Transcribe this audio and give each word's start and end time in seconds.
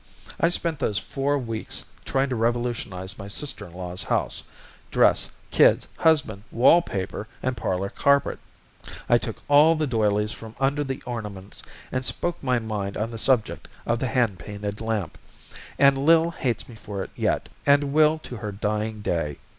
I 0.39 0.49
spent 0.49 0.79
those 0.79 0.97
four 0.97 1.37
weeks 1.37 1.85
trying 2.05 2.29
to 2.29 2.35
revolutionize 2.35 3.19
my 3.19 3.27
sister 3.27 3.67
in 3.67 3.73
law's 3.75 4.01
house, 4.01 4.45
dress, 4.89 5.29
kids, 5.51 5.87
husband, 5.97 6.41
wall 6.49 6.81
paper 6.81 7.27
and 7.43 7.55
parlor 7.55 7.89
carpet. 7.89 8.39
I 9.07 9.19
took 9.19 9.43
all 9.47 9.75
the 9.75 9.85
doilies 9.85 10.31
from 10.31 10.55
under 10.59 10.83
the 10.83 11.03
ornaments 11.05 11.61
and 11.91 12.03
spoke 12.03 12.41
my 12.41 12.57
mind 12.57 12.97
on 12.97 13.11
the 13.11 13.19
subject 13.19 13.67
of 13.85 13.99
the 13.99 14.07
hand 14.07 14.39
painted 14.39 14.81
lamp, 14.81 15.19
and 15.77 15.95
Lil 15.99 16.31
hates 16.31 16.67
me 16.67 16.73
for 16.73 17.03
it 17.03 17.11
yet, 17.15 17.47
and 17.67 17.93
will 17.93 18.17
to 18.23 18.37
her 18.37 18.51
dying 18.51 19.01
day. 19.01 19.37